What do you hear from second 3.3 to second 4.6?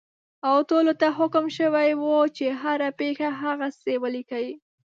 هغسې ولیکي.